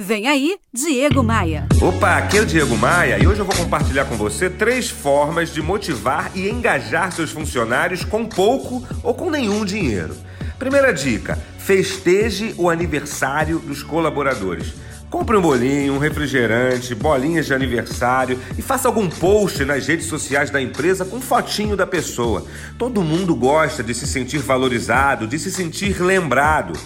[0.00, 1.66] Vem aí, Diego Maia.
[1.82, 5.52] Opa, aqui é o Diego Maia e hoje eu vou compartilhar com você três formas
[5.52, 10.14] de motivar e engajar seus funcionários com pouco ou com nenhum dinheiro.
[10.56, 14.72] Primeira dica: festeje o aniversário dos colaboradores.
[15.10, 20.48] Compre um bolinho, um refrigerante, bolinhas de aniversário e faça algum post nas redes sociais
[20.48, 22.46] da empresa com fotinho da pessoa.
[22.78, 26.78] Todo mundo gosta de se sentir valorizado, de se sentir lembrado.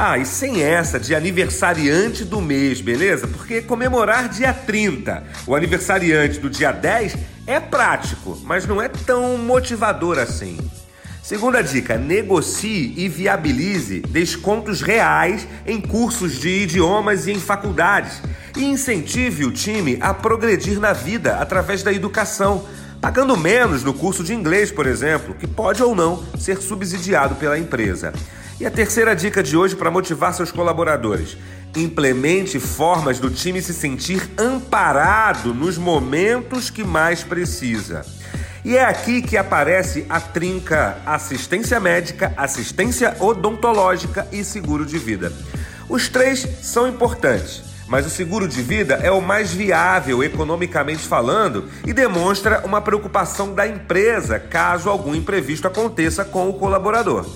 [0.00, 3.26] Ah, e sem essa de aniversariante do mês, beleza?
[3.26, 9.36] Porque comemorar dia 30, o aniversariante do dia 10 é prático, mas não é tão
[9.38, 10.56] motivador assim.
[11.20, 18.22] Segunda dica: negocie e viabilize descontos reais em cursos de idiomas e em faculdades.
[18.56, 22.64] E incentive o time a progredir na vida através da educação,
[23.00, 27.58] pagando menos no curso de inglês, por exemplo, que pode ou não ser subsidiado pela
[27.58, 28.12] empresa.
[28.60, 31.36] E a terceira dica de hoje para motivar seus colaboradores:
[31.76, 38.04] implemente formas do time se sentir amparado nos momentos que mais precisa.
[38.64, 45.32] E é aqui que aparece a trinca assistência médica, assistência odontológica e seguro de vida.
[45.88, 51.68] Os três são importantes, mas o seguro de vida é o mais viável economicamente falando
[51.86, 57.26] e demonstra uma preocupação da empresa caso algum imprevisto aconteça com o colaborador.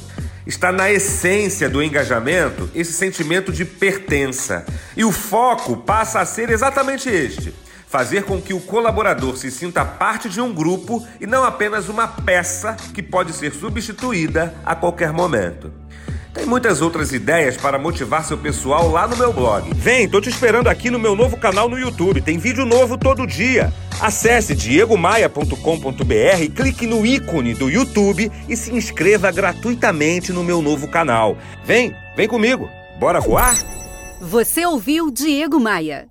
[0.46, 4.66] Está na essência do engajamento esse sentimento de pertença.
[4.96, 7.54] E o foco passa a ser exatamente este:
[7.86, 12.08] fazer com que o colaborador se sinta parte de um grupo e não apenas uma
[12.08, 15.81] peça que pode ser substituída a qualquer momento.
[16.42, 19.70] Tem muitas outras ideias para motivar seu pessoal lá no meu blog.
[19.76, 22.20] Vem, tô te esperando aqui no meu novo canal no YouTube.
[22.20, 23.72] Tem vídeo novo todo dia.
[24.00, 25.54] Acesse diegomaia.com.br,
[26.52, 31.38] clique no ícone do YouTube e se inscreva gratuitamente no meu novo canal.
[31.64, 32.68] Vem, vem comigo.
[32.98, 33.54] Bora voar?
[34.20, 36.08] Você ouviu Diego Maia.